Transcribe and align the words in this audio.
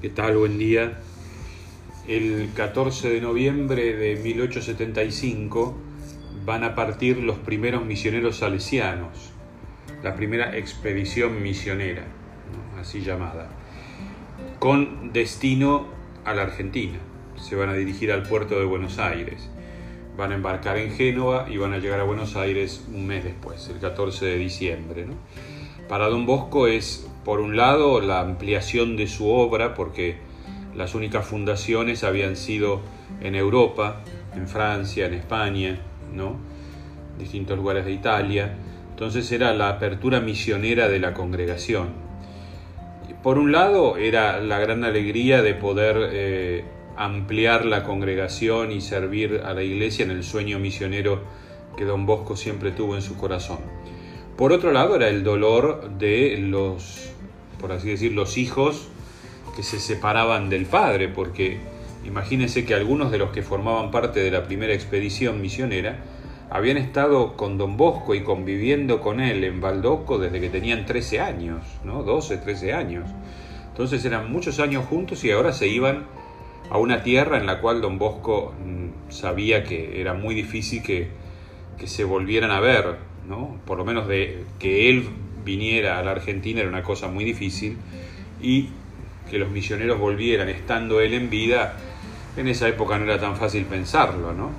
¿Qué 0.00 0.08
tal? 0.08 0.38
Buen 0.38 0.56
día. 0.56 0.98
El 2.08 2.48
14 2.54 3.10
de 3.10 3.20
noviembre 3.20 3.94
de 3.94 4.16
1875 4.16 5.76
van 6.46 6.64
a 6.64 6.74
partir 6.74 7.18
los 7.18 7.36
primeros 7.36 7.84
misioneros 7.84 8.38
salesianos, 8.38 9.30
la 10.02 10.16
primera 10.16 10.56
expedición 10.56 11.42
misionera, 11.42 12.04
así 12.80 13.02
llamada, 13.02 13.50
con 14.58 15.12
destino 15.12 15.88
a 16.24 16.32
la 16.32 16.44
Argentina. 16.44 16.98
Se 17.36 17.54
van 17.54 17.68
a 17.68 17.74
dirigir 17.74 18.10
al 18.10 18.22
puerto 18.22 18.58
de 18.58 18.64
Buenos 18.64 18.98
Aires. 18.98 19.50
Van 20.16 20.32
a 20.32 20.36
embarcar 20.36 20.78
en 20.78 20.92
Génova 20.92 21.46
y 21.50 21.58
van 21.58 21.74
a 21.74 21.78
llegar 21.78 22.00
a 22.00 22.04
Buenos 22.04 22.36
Aires 22.36 22.86
un 22.88 23.06
mes 23.06 23.22
después, 23.22 23.68
el 23.68 23.80
14 23.80 24.24
de 24.24 24.38
diciembre. 24.38 25.06
Para 25.90 26.08
don 26.08 26.24
Bosco 26.24 26.68
es 26.68 27.09
por 27.24 27.40
un 27.40 27.56
lado, 27.56 28.00
la 28.00 28.20
ampliación 28.20 28.96
de 28.96 29.06
su 29.06 29.28
obra, 29.28 29.74
porque 29.74 30.18
las 30.74 30.94
únicas 30.94 31.26
fundaciones 31.26 32.04
habían 32.04 32.36
sido 32.36 32.80
en 33.20 33.34
Europa, 33.34 34.00
en 34.34 34.48
Francia, 34.48 35.06
en 35.06 35.14
España, 35.14 35.80
¿no? 36.12 36.36
distintos 37.18 37.56
lugares 37.56 37.84
de 37.84 37.92
Italia. 37.92 38.54
Entonces 38.90 39.30
era 39.32 39.54
la 39.54 39.68
apertura 39.68 40.20
misionera 40.20 40.88
de 40.88 40.98
la 40.98 41.14
congregación. 41.14 41.88
Por 43.22 43.38
un 43.38 43.52
lado 43.52 43.96
era 43.96 44.40
la 44.40 44.58
gran 44.58 44.84
alegría 44.84 45.42
de 45.42 45.54
poder 45.54 46.08
eh, 46.12 46.64
ampliar 46.96 47.66
la 47.66 47.82
congregación 47.82 48.72
y 48.72 48.80
servir 48.80 49.42
a 49.44 49.52
la 49.52 49.62
iglesia 49.62 50.04
en 50.04 50.10
el 50.10 50.24
sueño 50.24 50.58
misionero 50.58 51.20
que 51.76 51.84
don 51.84 52.06
Bosco 52.06 52.36
siempre 52.36 52.70
tuvo 52.70 52.94
en 52.94 53.02
su 53.02 53.16
corazón. 53.16 53.58
Por 54.40 54.54
otro 54.54 54.72
lado 54.72 54.96
era 54.96 55.08
el 55.08 55.22
dolor 55.22 55.98
de 55.98 56.38
los 56.38 57.10
por 57.60 57.72
así 57.72 57.90
decir, 57.90 58.12
los 58.12 58.38
hijos 58.38 58.88
que 59.54 59.62
se 59.62 59.78
separaban 59.78 60.48
del 60.48 60.64
padre, 60.64 61.08
porque 61.08 61.58
imagínense 62.06 62.64
que 62.64 62.74
algunos 62.74 63.10
de 63.10 63.18
los 63.18 63.32
que 63.32 63.42
formaban 63.42 63.90
parte 63.90 64.20
de 64.20 64.30
la 64.30 64.44
primera 64.44 64.72
expedición 64.72 65.42
misionera 65.42 65.98
habían 66.48 66.78
estado 66.78 67.36
con 67.36 67.58
don 67.58 67.76
Bosco 67.76 68.14
y 68.14 68.22
conviviendo 68.22 69.00
con 69.00 69.20
él 69.20 69.44
en 69.44 69.60
Baldoco 69.60 70.18
desde 70.18 70.40
que 70.40 70.48
tenían 70.48 70.86
13 70.86 71.20
años, 71.20 71.60
¿no? 71.84 72.02
12, 72.02 72.38
13 72.38 72.72
años. 72.72 73.10
Entonces 73.68 74.04
eran 74.04 74.32
muchos 74.32 74.58
años 74.58 74.86
juntos 74.86 75.22
y 75.22 75.30
ahora 75.30 75.52
se 75.52 75.68
iban 75.68 76.06
a 76.70 76.78
una 76.78 77.02
tierra 77.02 77.36
en 77.36 77.46
la 77.46 77.60
cual 77.60 77.80
don 77.82 77.98
Bosco 77.98 78.54
mm, 78.64 79.10
sabía 79.12 79.64
que 79.64 80.00
era 80.00 80.14
muy 80.14 80.34
difícil 80.34 80.82
que, 80.82 81.08
que 81.78 81.86
se 81.86 82.04
volvieran 82.04 82.50
a 82.50 82.60
ver, 82.60 82.96
Por 83.64 83.78
lo 83.78 83.84
menos 83.84 84.08
de 84.08 84.44
que 84.58 84.90
él 84.90 85.08
viniera 85.44 85.98
a 85.98 86.02
la 86.02 86.12
Argentina 86.12 86.60
era 86.60 86.68
una 86.68 86.82
cosa 86.82 87.08
muy 87.08 87.24
difícil 87.24 87.76
y 88.42 88.70
que 89.30 89.38
los 89.38 89.50
misioneros 89.50 89.98
volvieran 89.98 90.48
estando 90.48 91.00
él 91.00 91.14
en 91.14 91.30
vida, 91.30 91.76
en 92.36 92.48
esa 92.48 92.68
época 92.68 92.98
no 92.98 93.04
era 93.04 93.20
tan 93.20 93.36
fácil 93.36 93.64
pensarlo, 93.64 94.32
¿no? 94.32 94.50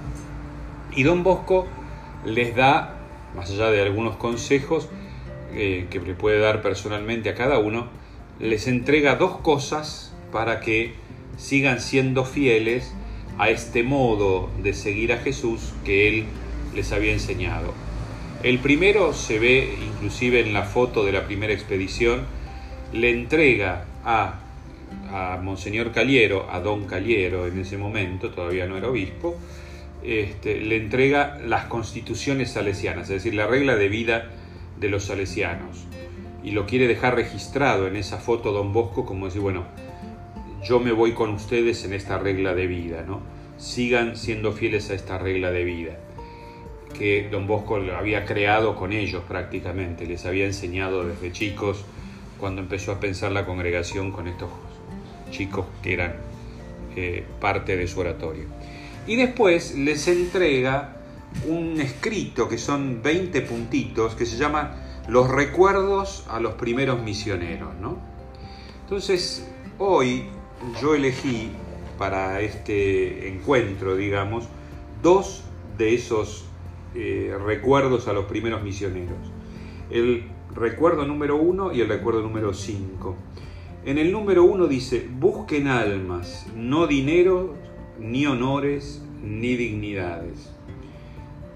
Y 0.96 1.04
don 1.04 1.24
Bosco 1.24 1.68
les 2.26 2.56
da, 2.56 2.96
más 3.36 3.50
allá 3.52 3.70
de 3.70 3.82
algunos 3.82 4.16
consejos 4.16 4.88
eh, 5.54 5.88
que 5.90 6.00
le 6.00 6.14
puede 6.14 6.40
dar 6.40 6.62
personalmente 6.62 7.30
a 7.30 7.36
cada 7.36 7.60
uno, 7.60 7.88
les 8.40 8.68
entrega 8.68 9.16
dos 9.16 9.38
cosas 9.38 10.14
para 10.32 10.62
que 10.62 10.94
sigan 11.38 11.82
siendo 11.82 12.24
fieles 12.24 12.94
a 13.38 13.50
este 13.50 13.84
modo 13.84 14.50
de 14.64 14.74
seguir 14.74 15.12
a 15.12 15.18
Jesús 15.18 15.74
que 15.84 16.08
él 16.08 16.26
les 16.74 16.92
había 16.92 17.12
enseñado. 17.12 17.91
El 18.44 18.58
primero 18.58 19.14
se 19.14 19.38
ve 19.38 19.78
inclusive 19.80 20.40
en 20.40 20.52
la 20.52 20.64
foto 20.64 21.06
de 21.06 21.12
la 21.12 21.28
primera 21.28 21.54
expedición, 21.54 22.26
le 22.92 23.12
entrega 23.12 23.86
a, 24.04 24.40
Monseñor 25.44 25.92
Caliero, 25.92 26.48
a 26.50 26.60
Don 26.60 26.86
Caliero 26.86 27.46
en 27.46 27.60
ese 27.60 27.78
momento, 27.78 28.32
todavía 28.32 28.66
no 28.66 28.78
era 28.78 28.88
obispo, 28.88 29.36
este, 30.04 30.60
le 30.60 30.78
entrega 30.78 31.38
las 31.46 31.66
constituciones 31.66 32.52
salesianas, 32.52 33.04
es 33.10 33.24
decir, 33.24 33.36
la 33.36 33.46
regla 33.46 33.76
de 33.76 33.90
vida 33.90 34.30
de 34.80 34.90
los 34.90 35.04
salesianos. 35.04 35.86
Y 36.44 36.52
lo 36.52 36.66
quiere 36.66 36.88
dejar 36.88 37.16
registrado 37.16 37.88
en 37.88 37.96
esa 37.96 38.18
foto 38.18 38.52
Don 38.52 38.74
Bosco 38.74 39.06
como 39.06 39.28
decir, 39.28 39.42
bueno, 39.42 39.66
yo 40.64 40.80
me 40.80 40.94
voy 40.94 41.12
con 41.12 41.30
ustedes 41.30 41.86
en 41.86 41.94
esta 41.94 42.18
regla 42.18 42.56
de 42.56 42.66
vida, 42.66 43.04
¿no? 43.06 43.22
Sigan 43.58 44.18
siendo 44.18 44.52
fieles 44.54 44.90
a 44.90 44.96
esta 44.96 45.20
regla 45.20 45.52
de 45.52 45.64
vida 45.64 45.98
que 46.92 47.30
don 47.30 47.48
Bosco 47.48 47.78
había 47.98 48.26
creado 48.26 48.76
con 48.76 48.94
ellos 48.94 49.24
prácticamente, 49.28 50.06
les 50.06 50.26
había 50.26 50.46
enseñado 50.46 51.06
desde 51.06 51.32
chicos 51.32 51.86
cuando 52.40 52.62
empezó 52.62 52.92
a 52.92 53.00
pensar 53.00 53.32
la 53.32 53.46
congregación 53.46 54.12
con 54.12 54.28
estos 54.28 54.50
chicos 55.30 55.66
que 55.82 55.94
eran 55.94 56.16
eh, 56.96 57.24
parte 57.40 57.78
de 57.78 57.88
su 57.88 58.00
oratorio. 58.00 58.46
Y 59.08 59.16
después 59.16 59.76
les 59.76 60.08
entrega 60.08 60.98
un 61.48 61.80
escrito 61.80 62.50
que 62.50 62.58
son 62.58 63.02
20 63.02 63.42
puntitos 63.42 64.16
que 64.16 64.26
se 64.26 64.38
llama 64.38 64.76
Los 65.08 65.30
recuerdos 65.30 66.26
a 66.30 66.40
los 66.40 66.56
primeros 66.56 67.02
misioneros. 67.02 67.74
¿no? 67.80 67.98
Entonces, 68.84 69.48
hoy 69.78 70.26
yo 70.82 70.96
elegí 70.96 71.52
para 71.98 72.42
este 72.42 73.30
encuentro, 73.30 73.96
digamos, 73.96 74.46
dos 75.02 75.44
de 75.78 75.96
esos 75.96 76.46
eh, 76.96 77.36
recuerdos 77.44 78.08
a 78.08 78.14
los 78.14 78.26
primeros 78.26 78.64
misioneros. 78.64 79.18
El 79.90 80.26
recuerdo 80.54 81.06
número 81.06 81.38
uno 81.38 81.74
y 81.74 81.82
el 81.82 81.88
recuerdo 81.88 82.22
número 82.22 82.54
cinco. 82.54 83.16
En 83.86 83.98
el 83.98 84.12
número 84.12 84.44
uno 84.44 84.68
dice, 84.68 85.08
busquen 85.20 85.68
almas, 85.68 86.48
no 86.56 86.88
dinero, 86.88 87.56
ni 88.00 88.26
honores, 88.26 89.04
ni 89.24 89.56
dignidades. 89.56 90.54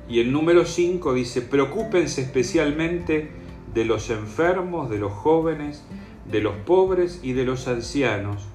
Y 0.08 0.20
el 0.20 0.32
número 0.32 0.66
cinco 0.66 1.14
dice, 1.14 1.42
preocúpense 1.42 2.22
especialmente 2.22 3.30
de 3.74 3.86
los 3.86 4.10
enfermos, 4.10 4.90
de 4.90 5.00
los 5.00 5.12
jóvenes, 5.12 5.84
de 6.32 6.42
los 6.42 6.56
pobres 6.56 7.20
y 7.24 7.34
de 7.34 7.46
los 7.46 7.68
ancianos, 7.68 8.48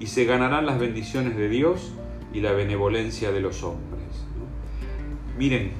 y 0.00 0.06
se 0.06 0.24
ganarán 0.24 0.66
las 0.66 0.78
bendiciones 0.78 1.36
de 1.36 1.48
Dios 1.48 1.94
y 2.32 2.40
la 2.40 2.52
benevolencia 2.52 3.32
de 3.32 3.40
los 3.40 3.62
hombres. 3.62 4.02
Miren, 5.38 5.72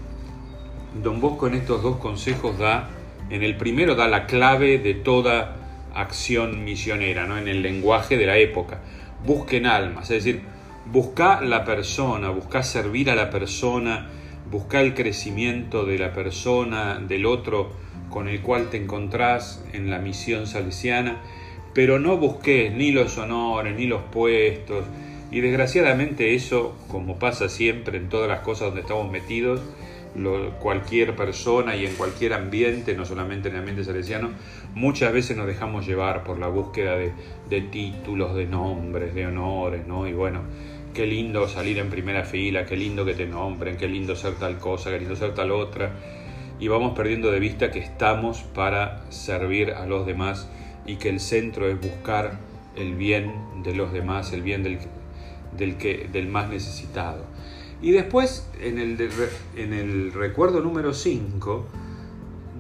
Don 1.03 1.21
Bosco 1.21 1.47
en 1.47 1.55
estos 1.55 1.83
dos 1.83 1.97
consejos 1.97 2.59
da, 2.59 2.89
en 3.31 3.43
el 3.43 3.57
primero 3.57 3.95
da 3.95 4.07
la 4.07 4.27
clave 4.27 4.79
de 4.79 4.95
toda 4.95 5.57
acción 5.95 6.65
misionera, 6.65 7.27
¿no? 7.27 7.37
en 7.39 7.49
el 7.49 7.63
lenguaje 7.63 8.17
de 8.17 8.27
la 8.27 8.39
época. 8.39 8.81
Busquen 9.27 9.67
almas, 9.67 10.11
es 10.11 10.25
decir, 10.25 10.43
busca 10.87 11.41
la 11.41 11.65
persona, 11.65 12.31
busca 12.31 12.63
servir 12.63 13.11
a 13.11 13.15
la 13.15 13.31
persona, 13.31 14.09
busca 14.51 14.81
el 14.81 14.95
crecimiento 14.95 15.85
de 15.85 15.99
la 15.99 16.13
persona, 16.13 17.01
del 17.01 17.27
otro 17.27 17.73
con 18.11 18.29
el 18.29 18.41
cual 18.43 18.71
te 18.71 18.77
encontrás 18.77 19.65
en 19.73 19.91
la 19.91 19.99
misión 19.99 20.47
salesiana, 20.47 21.17
pero 21.75 21.99
no 21.99 22.17
busques 22.17 22.73
ni 22.73 22.93
los 22.93 23.19
honores, 23.19 23.75
ni 23.77 23.87
los 23.87 24.03
puestos, 24.03 24.85
y 25.33 25.41
desgraciadamente 25.41 26.37
eso, 26.37 26.77
como 26.87 27.19
pasa 27.19 27.49
siempre 27.49 27.99
en 27.99 28.09
todas 28.09 28.29
las 28.29 28.41
cosas 28.41 28.67
donde 28.67 28.83
estamos 28.83 29.11
metidos, 29.11 29.61
cualquier 30.61 31.17
persona 31.17 31.77
y 31.77 31.87
en 31.87 31.95
cualquier 31.95 32.35
ambiente, 32.35 32.95
no 32.95 33.05
solamente 33.05 33.49
en 33.49 33.55
el 33.55 33.61
ambiente 33.61 33.85
salesiano, 33.85 34.31
muchas 34.75 35.13
veces 35.13 35.37
nos 35.37 35.47
dejamos 35.47 35.87
llevar 35.87 36.25
por 36.25 36.39
la 36.39 36.49
búsqueda 36.49 36.97
de, 36.97 37.61
títulos, 37.61 38.35
de 38.35 38.47
nombres, 38.47 39.15
de 39.15 39.27
honores, 39.27 39.87
¿no? 39.87 40.07
Y 40.07 40.13
bueno, 40.13 40.43
qué 40.93 41.07
lindo 41.07 41.49
salir 41.49 41.79
en 41.79 41.91
primera 41.91 42.25
fila, 42.25 42.65
qué 42.65 42.77
lindo 42.77 43.05
que 43.05 43.15
te 43.15 43.27
nombren, 43.27 43.77
qué 43.77 43.89
lindo 43.89 44.15
ser 44.15 44.35
tal 44.35 44.59
cosa, 44.59 44.91
qué 44.91 45.01
lindo 45.01 45.17
ser 45.17 45.35
tal 45.35 45.51
otra. 45.51 45.93
Y 46.61 46.69
vamos 46.69 46.97
perdiendo 46.97 47.33
de 47.33 47.41
vista 47.41 47.71
que 47.71 47.81
estamos 47.81 48.43
para 48.43 49.11
servir 49.11 49.73
a 49.73 49.87
los 49.87 50.07
demás 50.07 50.49
y 50.87 50.97
que 50.97 51.09
el 51.09 51.19
centro 51.19 51.69
es 51.69 51.81
buscar 51.81 52.39
el 52.77 52.95
bien 52.95 53.63
de 53.65 53.75
los 53.75 53.93
demás, 53.93 54.33
el 54.33 54.43
bien 54.43 54.63
del, 54.63 54.79
del, 55.57 55.77
que, 55.77 56.09
del 56.13 56.29
más 56.29 56.49
necesitado. 56.49 57.25
Y 57.83 57.93
después, 57.93 58.49
en 58.61 58.79
el, 58.79 60.13
recuerdo 60.13 60.61
número 60.61 60.95
5, 60.95 61.67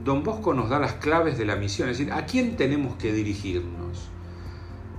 don 0.05 0.23
Bosco 0.23 0.53
nos 0.55 0.69
da 0.69 0.79
las 0.79 0.95
claves 0.95 1.39
de 1.39 1.47
la 1.47 1.57
misión, 1.57 1.89
es 1.89 1.99
decir, 1.99 2.13
¿a 2.13 2.27
quién 2.27 2.57
tenemos 2.57 2.97
que 2.97 3.13
dirigirnos? 3.13 4.11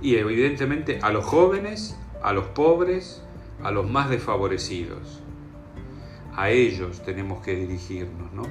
Y 0.02 0.16
evidentemente 0.16 0.98
a 1.02 1.10
los 1.10 1.24
jóvenes, 1.24 1.96
a 2.22 2.32
los 2.32 2.46
pobres, 2.46 3.22
a 3.62 3.70
los 3.70 3.88
más 3.88 4.10
desfavorecidos. 4.10 5.22
A 6.34 6.50
ellos 6.50 7.02
tenemos 7.02 7.42
que 7.42 7.54
dirigirnos, 7.54 8.32
¿no? 8.32 8.42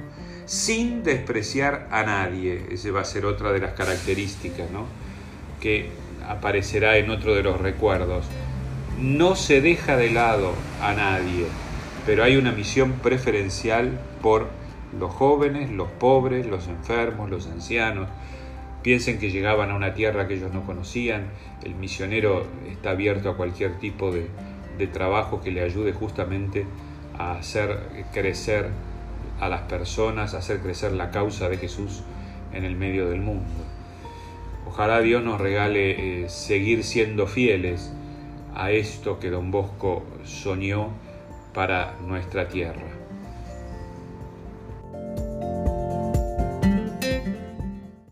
Sin 0.46 1.04
despreciar 1.04 1.88
a 1.92 2.02
nadie. 2.02 2.66
Esa 2.70 2.90
va 2.90 3.02
a 3.02 3.04
ser 3.04 3.26
otra 3.26 3.52
de 3.52 3.60
las 3.60 3.74
características, 3.74 4.70
¿no? 4.70 4.86
Que 5.60 5.90
aparecerá 6.26 6.96
en 6.96 7.10
otro 7.10 7.34
de 7.34 7.44
los 7.44 7.60
recuerdos. 7.60 8.26
No 9.00 9.36
se 9.36 9.60
deja 9.60 9.96
de 9.96 10.10
lado 10.10 10.52
a 10.82 10.92
nadie 10.94 11.46
pero 12.06 12.22
hay 12.22 12.36
una 12.36 12.52
misión 12.52 12.92
preferencial 13.02 13.98
por 14.22 14.46
los 14.98 15.12
jóvenes, 15.12 15.70
los 15.70 15.88
pobres, 15.88 16.46
los 16.46 16.68
enfermos, 16.68 17.28
los 17.28 17.48
ancianos, 17.48 18.08
piensen 18.82 19.18
que 19.18 19.32
llegaban 19.32 19.72
a 19.72 19.74
una 19.74 19.92
tierra 19.92 20.28
que 20.28 20.34
ellos 20.34 20.54
no 20.54 20.64
conocían. 20.64 21.24
El 21.64 21.74
misionero 21.74 22.46
está 22.70 22.90
abierto 22.90 23.28
a 23.28 23.36
cualquier 23.36 23.80
tipo 23.80 24.12
de, 24.12 24.28
trabajo 24.92 25.40
que 25.40 25.50
le 25.50 25.62
ayude 25.62 25.92
justamente 25.92 26.64
a 27.18 27.32
hacer 27.32 28.06
crecer 28.12 28.68
a 29.40 29.48
las 29.48 29.62
personas, 29.62 30.34
a 30.34 30.38
hacer 30.38 30.60
crecer 30.60 30.92
la 30.92 31.10
causa 31.10 31.48
de 31.48 31.56
Jesús 31.56 32.04
en 32.52 32.64
el 32.64 32.76
medio 32.76 33.08
del 33.08 33.20
mundo. 33.20 33.50
Ojalá 34.68 35.00
Dios 35.00 35.24
nos 35.24 35.40
regale 35.40 36.24
eh, 36.24 36.28
seguir 36.28 36.84
siendo 36.84 37.26
fieles 37.26 37.90
a 38.56 38.70
esto 38.70 39.18
que 39.18 39.30
don 39.30 39.50
Bosco 39.50 40.02
soñó 40.24 40.88
para 41.52 41.96
nuestra 42.00 42.48
tierra. 42.48 43.05